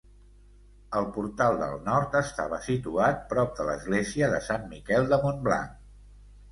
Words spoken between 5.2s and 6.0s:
Montblanc.